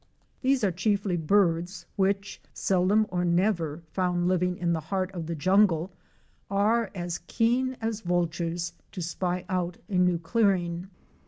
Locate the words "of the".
5.11-5.35